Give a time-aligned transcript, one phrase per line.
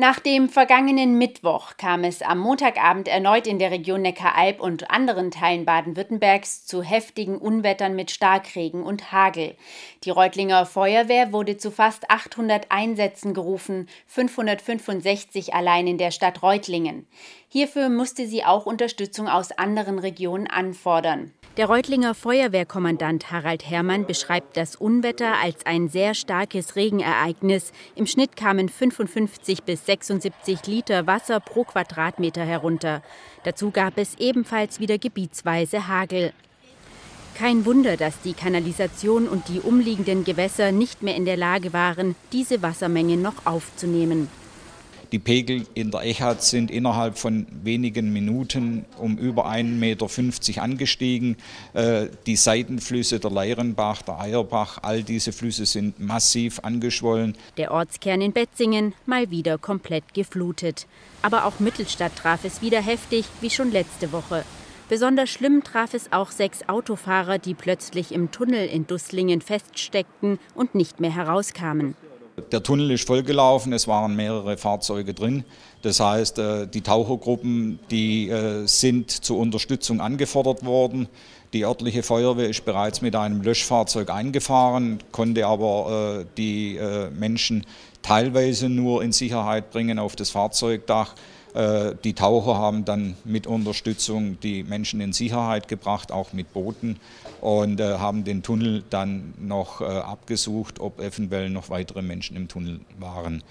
[0.00, 5.32] Nach dem vergangenen Mittwoch kam es am Montagabend erneut in der Region Neckaralb und anderen
[5.32, 9.56] Teilen Baden-Württembergs zu heftigen Unwettern mit Starkregen und Hagel.
[10.04, 17.08] Die Reutlinger Feuerwehr wurde zu fast 800 Einsätzen gerufen, 565 allein in der Stadt Reutlingen.
[17.48, 21.32] Hierfür musste sie auch Unterstützung aus anderen Regionen anfordern.
[21.58, 27.72] Der Reutlinger Feuerwehrkommandant Harald Herrmann beschreibt das Unwetter als ein sehr starkes Regenereignis.
[27.96, 33.02] Im Schnitt kamen 55 bis 76 Liter Wasser pro Quadratmeter herunter.
[33.44, 36.34] Dazu gab es ebenfalls wieder gebietsweise Hagel.
[37.34, 42.16] Kein Wunder, dass die Kanalisation und die umliegenden Gewässer nicht mehr in der Lage waren,
[42.32, 44.28] diese Wassermenge noch aufzunehmen.
[45.10, 51.36] Die Pegel in der Echat sind innerhalb von wenigen Minuten um über 1,50 Meter angestiegen.
[51.72, 57.38] Äh, die Seitenflüsse, der Leirenbach, der Eierbach, all diese Flüsse sind massiv angeschwollen.
[57.56, 60.86] Der Ortskern in Betzingen mal wieder komplett geflutet.
[61.22, 64.44] Aber auch Mittelstadt traf es wieder heftig, wie schon letzte Woche.
[64.90, 70.74] Besonders schlimm traf es auch sechs Autofahrer, die plötzlich im Tunnel in Dusslingen feststeckten und
[70.74, 71.94] nicht mehr herauskamen.
[72.52, 75.44] Der Tunnel ist vollgelaufen, es waren mehrere Fahrzeuge drin.
[75.82, 81.08] Das heißt, äh, die Tauchergruppen, die äh, sind zur Unterstützung angefordert worden.
[81.52, 86.78] Die örtliche Feuerwehr ist bereits mit einem Löschfahrzeug eingefahren, konnte aber äh, die
[87.16, 87.64] Menschen
[88.02, 91.14] teilweise nur in Sicherheit bringen auf das Fahrzeugdach.
[91.54, 96.98] Äh, die Taucher haben dann mit Unterstützung die Menschen in Sicherheit gebracht, auch mit Booten
[97.40, 102.48] und äh, haben den Tunnel dann noch äh, abgesucht, ob eventuell noch weitere Menschen im
[102.48, 103.42] Tunnel waren.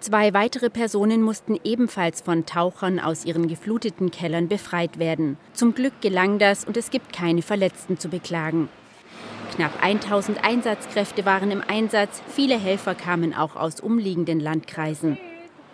[0.00, 5.38] Zwei weitere Personen mussten ebenfalls von Tauchern aus ihren gefluteten Kellern befreit werden.
[5.54, 8.68] Zum Glück gelang das und es gibt keine Verletzten zu beklagen.
[9.54, 15.16] Knapp 1000 Einsatzkräfte waren im Einsatz, viele Helfer kamen auch aus umliegenden Landkreisen.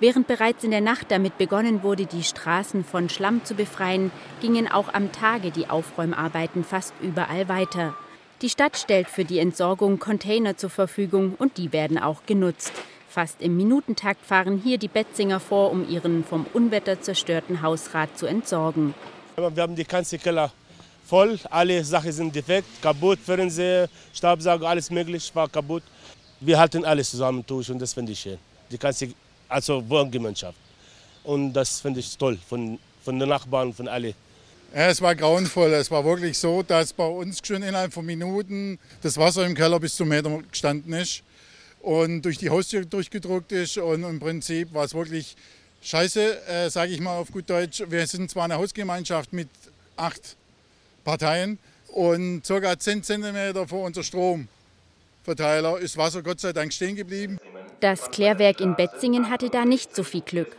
[0.00, 4.66] Während bereits in der Nacht damit begonnen wurde, die Straßen von Schlamm zu befreien, gingen
[4.66, 7.94] auch am Tage die Aufräumarbeiten fast überall weiter.
[8.40, 12.72] Die Stadt stellt für die Entsorgung Container zur Verfügung und die werden auch genutzt.
[13.10, 18.24] Fast im Minutentakt fahren hier die Betzinger vor, um ihren vom Unwetter zerstörten Hausrat zu
[18.24, 18.94] entsorgen.
[19.36, 20.50] Wir haben die ganze Keller
[21.04, 25.82] voll, alle Sachen sind defekt, kaputt, Fernseher, Staubsauger, alles mögliche war kaputt.
[26.40, 28.38] Wir halten alles zusammen durch und das finde ich schön.
[28.70, 29.08] Die ganze
[29.50, 30.56] also Wohngemeinschaft.
[31.24, 34.14] Und das finde ich toll von, von den Nachbarn, von allen.
[34.74, 35.72] Ja, es war grauenvoll.
[35.74, 39.80] Es war wirklich so, dass bei uns schon innerhalb von Minuten das Wasser im Keller
[39.80, 41.22] bis zum Meter gestanden ist
[41.82, 43.78] und durch die Haustür durchgedruckt ist.
[43.78, 45.36] Und im Prinzip war es wirklich
[45.82, 47.82] scheiße, äh, sage ich mal auf gut Deutsch.
[47.88, 49.48] Wir sind zwar eine Hausgemeinschaft mit
[49.96, 50.36] acht
[51.04, 51.58] Parteien
[51.88, 52.78] und ca.
[52.78, 57.40] 10 cm vor unser Stromverteiler ist Wasser Gott sei Dank stehen geblieben.
[57.80, 60.56] Das Klärwerk in Betzingen hatte da nicht so viel Glück.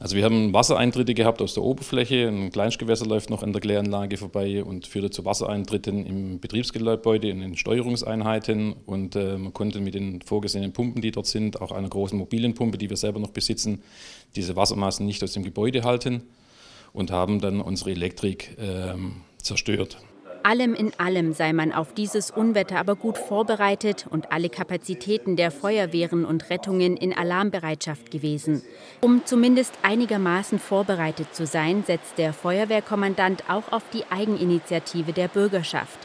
[0.00, 2.26] Also wir haben Wassereintritte gehabt aus der Oberfläche.
[2.26, 7.40] Ein Kleinstgewässer läuft noch an der Kläranlage vorbei und führte zu Wassereintritten im Betriebsgebäude, in
[7.40, 8.74] den Steuerungseinheiten.
[8.84, 12.54] Und äh, man konnte mit den vorgesehenen Pumpen, die dort sind, auch einer großen mobilen
[12.54, 13.82] Pumpe, die wir selber noch besitzen,
[14.34, 16.22] diese Wassermassen nicht aus dem Gebäude halten
[16.92, 18.94] und haben dann unsere Elektrik äh,
[19.38, 19.98] zerstört.
[20.46, 25.50] Allem in allem sei man auf dieses Unwetter aber gut vorbereitet und alle Kapazitäten der
[25.50, 28.60] Feuerwehren und Rettungen in Alarmbereitschaft gewesen.
[29.00, 35.98] Um zumindest einigermaßen vorbereitet zu sein, setzt der Feuerwehrkommandant auch auf die Eigeninitiative der Bürgerschaft.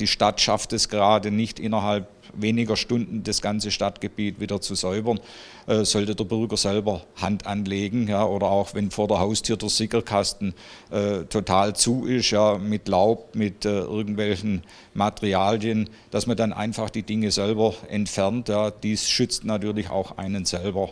[0.00, 2.08] Die Stadt schafft es gerade nicht innerhalb
[2.40, 5.20] weniger Stunden das ganze Stadtgebiet wieder zu säubern,
[5.66, 8.08] äh, sollte der Bürger selber Hand anlegen.
[8.08, 10.54] Ja, oder auch wenn vor der Haustür der Sickerkasten
[10.90, 14.62] äh, total zu ist, ja, mit Laub, mit äh, irgendwelchen
[14.94, 18.48] Materialien, dass man dann einfach die Dinge selber entfernt.
[18.48, 18.70] Ja.
[18.70, 20.90] Dies schützt natürlich auch einen selber.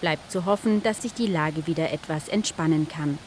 [0.00, 3.18] Bleibt zu hoffen, dass sich die Lage wieder etwas entspannen kann.